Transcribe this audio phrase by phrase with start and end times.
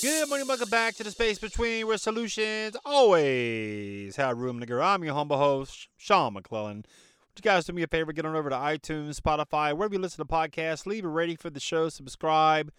[0.00, 4.82] Good morning, welcome back to the space between where solutions always have room to grow.
[4.82, 6.76] I'm your humble host, Sean McClellan.
[6.76, 6.86] Would
[7.36, 8.12] you guys do me a favor?
[8.12, 10.86] Get on over to iTunes, Spotify, wherever you listen to podcasts.
[10.86, 12.70] Leave a rating for the show, subscribe.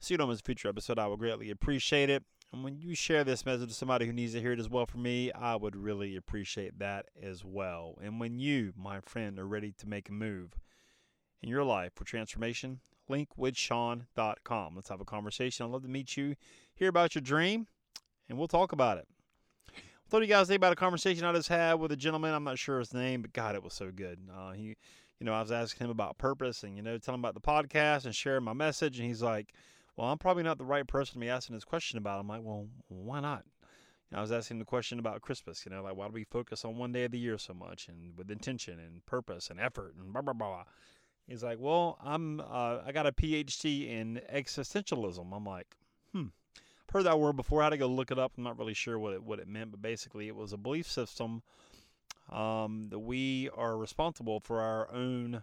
[0.00, 0.98] See you on this future episode.
[0.98, 2.24] I would greatly appreciate it.
[2.52, 4.86] And when you share this message to somebody who needs to hear it as well
[4.86, 7.96] for me, I would really appreciate that as well.
[8.02, 10.58] And when you, my friend, are ready to make a move
[11.40, 14.74] in your life for transformation, linkwithsean.com.
[14.74, 15.64] Let's have a conversation.
[15.64, 16.34] I'd love to meet you,
[16.74, 17.68] hear about your dream,
[18.28, 19.06] and we'll talk about it.
[19.76, 22.34] I thought you guys think about a conversation I just had with a gentleman.
[22.34, 24.18] I'm not sure his name, but God, it was so good.
[24.36, 24.74] Uh, he,
[25.20, 27.40] you know, I was asking him about purpose and you know, telling him about the
[27.40, 29.54] podcast and sharing my message, and he's like,
[30.00, 32.42] "Well, I'm probably not the right person to be asking this question about." I'm like,
[32.42, 33.44] "Well, why not?"
[34.10, 35.66] You know, I was asking the question about Christmas.
[35.66, 37.86] You know, like why do we focus on one day of the year so much
[37.88, 40.64] and with intention and purpose and effort and blah blah blah.
[41.28, 45.32] He's like, well, I'm uh, I got a PhD in existentialism.
[45.32, 45.76] I'm like,
[46.12, 47.60] hmm, I've heard that word before.
[47.60, 48.32] I had to go look it up.
[48.38, 50.90] I'm not really sure what it what it meant, but basically, it was a belief
[50.90, 51.42] system
[52.30, 55.42] um, that we are responsible for our own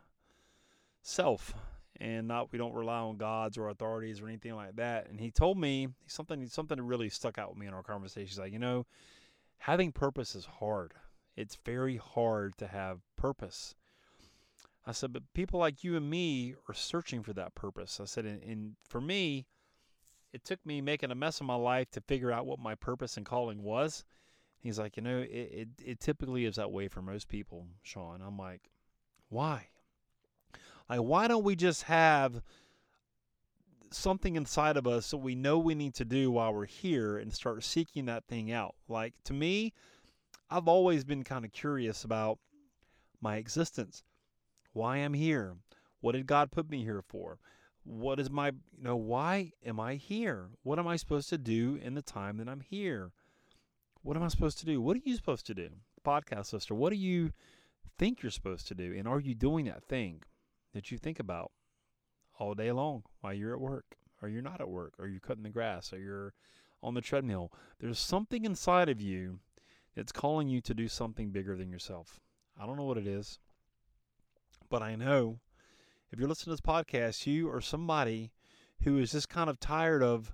[1.01, 1.53] self,
[1.99, 5.09] and not we don't rely on gods or authorities or anything like that.
[5.09, 8.27] And he told me something something that really stuck out with me in our conversation.
[8.27, 8.85] He's like, you know,
[9.57, 10.93] having purpose is hard.
[11.35, 13.75] It's very hard to have purpose
[14.87, 17.99] I said, but people like you and me are searching for that purpose.
[18.01, 19.45] I said, and, and, for me,
[20.31, 23.17] it took me making a mess of my life to figure out what my purpose
[23.17, 24.05] and calling was.
[24.59, 28.21] He's like, you know, it, it, it typically is that way for most people, Sean.
[28.25, 28.69] I'm like,
[29.27, 29.67] why?
[30.89, 32.41] Like, why don't we just have
[33.91, 37.33] something inside of us that we know we need to do while we're here and
[37.33, 38.75] start seeking that thing out?
[38.87, 39.73] Like, to me,
[40.49, 42.39] I've always been kind of curious about
[43.21, 44.03] my existence
[44.73, 45.55] why I'm here.
[46.01, 47.39] What did God put me here for?
[47.83, 50.49] What is my, you know, why am I here?
[50.63, 53.11] What am I supposed to do in the time that I'm here?
[54.03, 54.79] What am I supposed to do?
[54.79, 55.69] What are you supposed to do?
[56.05, 57.31] Podcast sister, what do you
[57.97, 58.93] think you're supposed to do?
[58.95, 60.21] And are you doing that thing
[60.77, 61.51] that you think about
[62.39, 63.97] all day long while you're at work?
[64.21, 64.93] Or you're not at work?
[64.99, 65.91] Or you're cutting the grass?
[65.91, 66.33] Or you're
[66.81, 67.51] on the treadmill?
[67.79, 69.39] There's something inside of you
[69.95, 72.19] that's calling you to do something bigger than yourself.
[72.59, 73.39] I don't know what it is.
[74.69, 75.39] But I know
[76.11, 78.31] if you're listening to this podcast, you are somebody
[78.83, 80.33] who is just kind of tired of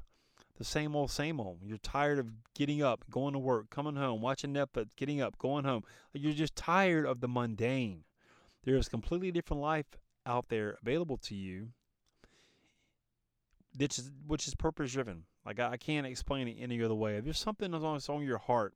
[0.57, 1.59] the same old, same old.
[1.63, 5.65] You're tired of getting up, going to work, coming home, watching Netflix, getting up, going
[5.65, 5.83] home.
[6.13, 8.03] You're just tired of the mundane.
[8.63, 9.85] There is a completely different life
[10.25, 11.69] out there available to you,
[13.77, 15.23] which is, which is purpose driven.
[15.45, 17.17] Like I, I, can't explain it any other way.
[17.17, 18.73] If there's something that's on your heart,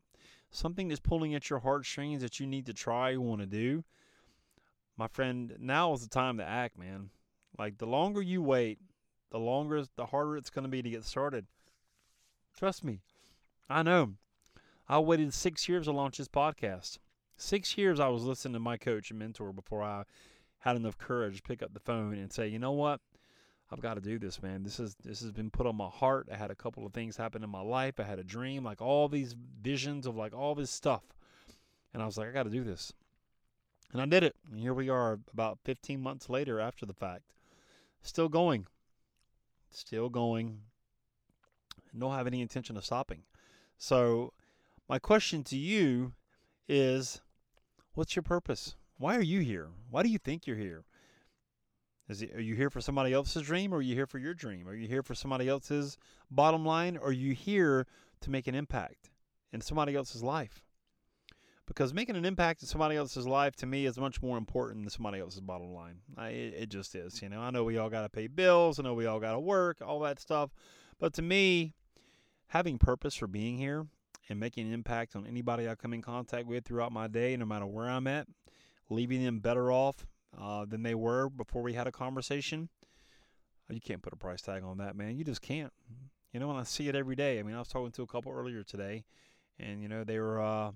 [0.52, 3.84] something that's pulling at your heartstrings that you need to try, you want to do
[4.98, 7.12] my friend, now is the time to act, man.
[7.58, 8.80] Like the longer you wait,
[9.30, 11.46] the longer, the harder it's going to be to get started.
[12.58, 13.02] Trust me,
[13.70, 14.16] I know.
[14.90, 16.98] I waited six years to launch this podcast.
[17.36, 20.04] Six years I was listening to my coach and mentor before I
[20.60, 23.00] had enough courage to pick up the phone and say, you know what?
[23.72, 24.64] I've got to do this, man.
[24.64, 26.30] This is this has been put on my heart.
[26.32, 28.00] I had a couple of things happen in my life.
[28.00, 31.04] I had a dream, like all these visions of like all this stuff.
[31.94, 32.94] And I was like, I got to do this.
[33.92, 34.36] And I did it.
[34.50, 37.24] And here we are about 15 months later after the fact.
[38.02, 38.68] Still going.
[39.70, 40.60] Still going.
[41.98, 43.24] Don't have any intention of stopping.
[43.78, 44.34] So,
[44.88, 46.14] my question to you
[46.70, 47.22] is
[47.94, 48.76] what's your purpose?
[48.98, 49.70] Why are you here?
[49.90, 50.84] Why do you think you're here?
[52.10, 54.34] Is it, are you here for somebody else's dream or are you here for your
[54.34, 54.68] dream?
[54.68, 55.98] Are you here for somebody else's
[56.32, 57.86] bottom line or are you here
[58.22, 59.10] to make an impact
[59.52, 60.64] in somebody else's life?
[61.68, 64.90] because making an impact in somebody else's life to me is much more important than
[64.90, 65.98] somebody else's bottom line.
[66.18, 67.22] I, it, it just is.
[67.22, 68.80] You know, I know we all got to pay bills.
[68.80, 70.50] I know we all got to work, all that stuff.
[70.98, 71.74] But to me,
[72.48, 73.86] having purpose for being here
[74.30, 77.46] and making an impact on anybody I come in contact with throughout my day, no
[77.46, 78.28] matter where I'm at,
[78.90, 80.06] leaving them better off
[80.40, 82.70] uh, than they were before we had a conversation,
[83.70, 85.18] uh, you can't put a price tag on that, man.
[85.18, 85.74] You just can't.
[86.34, 87.40] You know, and I see it every day.
[87.40, 89.06] I mean, I was talking to a couple earlier today,
[89.60, 90.42] and you know, they were.
[90.42, 90.72] Uh,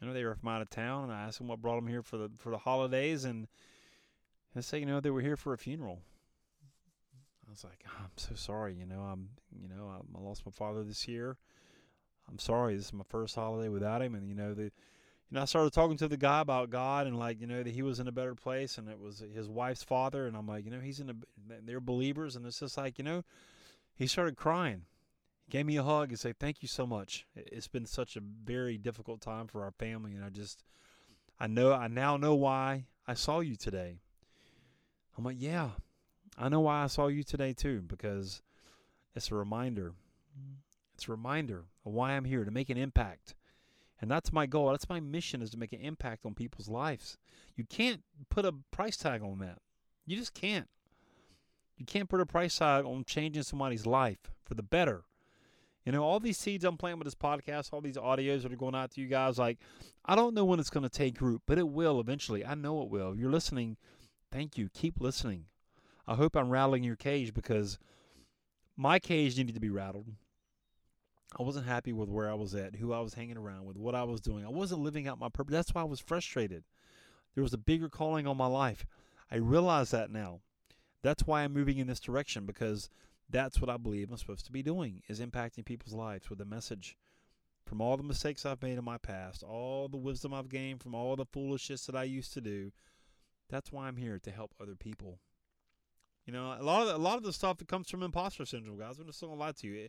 [0.00, 1.86] I know they were from out of town, and I asked them what brought them
[1.86, 3.46] here for the for the holidays, and
[4.54, 6.00] they say, you know, they were here for a funeral.
[7.46, 8.74] I was like, oh, I'm so sorry.
[8.74, 9.28] You know, I'm,
[9.60, 11.36] you know, I lost my father this year.
[12.28, 12.76] I'm sorry.
[12.76, 14.72] This is my first holiday without him, and you know, the,
[15.34, 17.82] know, I started talking to the guy about God and like, you know, that he
[17.82, 20.70] was in a better place, and it was his wife's father, and I'm like, you
[20.70, 21.14] know, he's in a,
[21.64, 23.24] they're believers, and it's just like, you know,
[23.94, 24.82] he started crying
[25.46, 27.26] He gave me a hug and say thank you so much.
[27.34, 30.64] It's been such a very difficult time for our family, and I just
[31.40, 34.00] I know I now know why I saw you today.
[35.16, 35.70] I'm like, yeah,
[36.38, 38.42] I know why I saw you today too because
[39.14, 39.92] it's a reminder.
[40.94, 43.34] It's a reminder of why I'm here to make an impact.
[44.02, 44.70] And that's my goal.
[44.70, 47.16] That's my mission is to make an impact on people's lives.
[47.54, 49.58] You can't put a price tag on that.
[50.04, 50.68] You just can't.
[51.78, 55.04] You can't put a price tag on changing somebody's life for the better.
[55.86, 58.56] You know, all these seeds I'm planting with this podcast, all these audios that are
[58.56, 59.58] going out to you guys, like,
[60.04, 62.44] I don't know when it's going to take root, but it will eventually.
[62.44, 63.12] I know it will.
[63.12, 63.76] If you're listening,
[64.32, 64.68] thank you.
[64.74, 65.44] Keep listening.
[66.08, 67.78] I hope I'm rattling your cage because
[68.76, 70.08] my cage needed to be rattled.
[71.38, 73.94] I wasn't happy with where I was at, who I was hanging around with, what
[73.94, 74.44] I was doing.
[74.44, 75.52] I wasn't living out my purpose.
[75.52, 76.64] That's why I was frustrated.
[77.34, 78.86] There was a bigger calling on my life.
[79.30, 80.40] I realize that now.
[81.02, 82.90] That's why I'm moving in this direction because
[83.30, 86.44] that's what I believe I'm supposed to be doing is impacting people's lives with a
[86.44, 86.96] message.
[87.64, 90.94] From all the mistakes I've made in my past, all the wisdom I've gained from
[90.94, 92.72] all the foolishness that I used to do,
[93.48, 95.18] that's why I'm here to help other people.
[96.26, 98.44] You know, a lot of the, a lot of the stuff that comes from imposter
[98.44, 98.98] syndrome, guys.
[98.98, 99.88] I'm just gonna lie to you.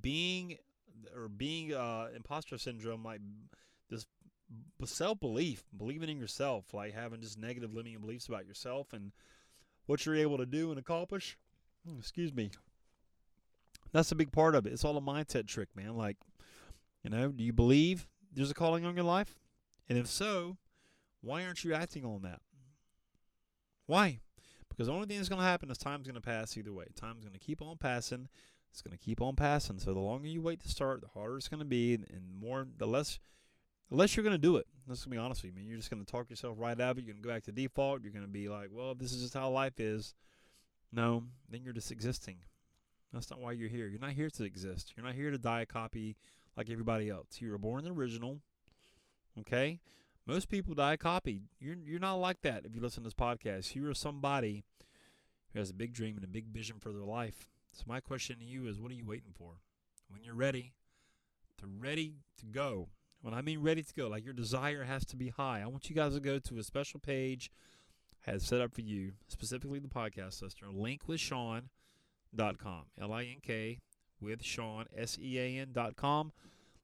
[0.00, 0.58] Being
[1.16, 3.20] or being uh, imposter syndrome, like
[3.90, 4.06] this
[4.84, 9.12] self belief, believing in yourself, like having just negative limiting beliefs about yourself and
[9.86, 11.36] what you're able to do and accomplish.
[11.86, 12.50] Hmm, excuse me.
[13.92, 14.72] That's a big part of it.
[14.72, 15.96] It's all a mindset trick, man.
[15.96, 16.16] Like,
[17.02, 19.38] you know, do you believe there's a calling on your life?
[19.88, 20.56] And if so,
[21.20, 22.40] why aren't you acting on that?
[23.86, 24.20] Why?
[24.68, 26.86] Because the only thing that's going to happen is time's going to pass either way.
[26.96, 28.28] Time's going to keep on passing.
[28.72, 29.78] It's going to keep on passing.
[29.78, 32.66] So the longer you wait to start, the harder it's going to be, and, more,
[32.78, 33.18] the less,
[33.90, 34.66] the less you're going to do it.
[34.88, 35.56] Let's be honest with you.
[35.56, 37.04] I mean, you're just going to talk yourself right out of it.
[37.04, 38.02] You're going to go back to default.
[38.02, 40.14] You're going to be like, well, this is just how life is.
[40.90, 42.38] No, then you're just existing.
[43.12, 43.88] That's not why you're here.
[43.88, 44.94] You're not here to exist.
[44.96, 46.16] You're not here to die a copy
[46.56, 47.40] like everybody else.
[47.40, 48.38] You were born the original.
[49.38, 49.80] Okay?
[50.26, 51.42] Most people die a copy.
[51.60, 53.74] You're you're not like that if you listen to this podcast.
[53.74, 54.64] You are somebody
[55.52, 57.48] who has a big dream and a big vision for their life.
[57.72, 59.54] So my question to you is what are you waiting for?
[60.08, 60.72] When you're ready,
[61.58, 62.88] to ready to go.
[63.22, 65.62] When I mean ready to go, like your desire has to be high.
[65.62, 67.50] I want you guys to go to a special page
[68.26, 71.70] has set up for you, specifically the podcast listener, link with Sean
[72.58, 72.84] com.
[73.00, 73.78] L I N K
[74.20, 76.32] with Sean, S E A N dot com.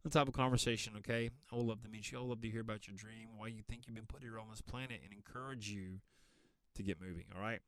[0.04, 1.30] Let's have a conversation, okay?
[1.52, 2.18] I would love to meet you.
[2.18, 4.38] I would love to hear about your dream, why you think you've been put here
[4.38, 6.00] on this planet, and encourage you
[6.76, 7.60] to get moving, all right?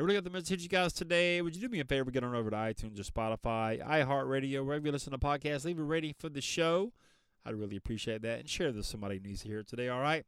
[0.00, 1.42] I really got the message you guys today.
[1.42, 2.10] Would you do me a favor?
[2.10, 5.66] Get on over to iTunes or Spotify, iHeartRadio, wherever you listen to podcasts.
[5.66, 6.94] Leave a rating for the show.
[7.44, 8.40] I'd really appreciate that.
[8.40, 10.24] And share this somebody needs to hear today, all right?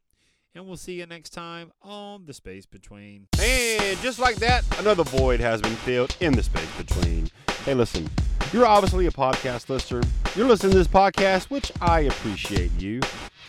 [0.55, 3.29] and we'll see you next time on The Space Between.
[3.41, 7.31] And just like that, another void has been filled in the space between.
[7.65, 8.07] Hey, listen,
[8.53, 10.03] you're obviously a podcast listener.
[10.37, 13.01] You're listening to this podcast, which I appreciate you.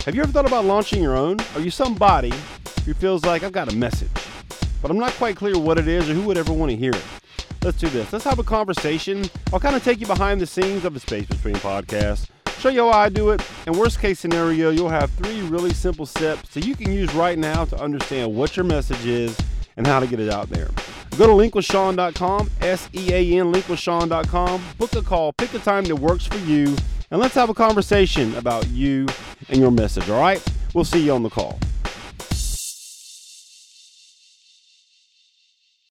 [0.06, 1.36] Have you ever thought about launching your own?
[1.54, 2.32] Are you somebody
[2.86, 4.08] who feels like I've got a message,
[4.84, 6.92] but I'm not quite clear what it is or who would ever want to hear
[6.92, 7.04] it?
[7.62, 8.12] Let's do this.
[8.12, 9.24] Let's have a conversation.
[9.50, 12.28] I'll kind of take you behind the scenes of the Space Between podcast
[12.64, 13.42] show you how I do it.
[13.66, 17.38] And worst case scenario, you'll have three really simple steps that you can use right
[17.38, 19.36] now to understand what your message is
[19.76, 20.70] and how to get it out there.
[21.18, 24.62] Go to linkwithsean.com, S-E-A-N, linkwithsean.com.
[24.78, 26.74] Book a call, pick a time that works for you,
[27.10, 29.06] and let's have a conversation about you
[29.50, 30.42] and your message, all right?
[30.72, 31.58] We'll see you on the call.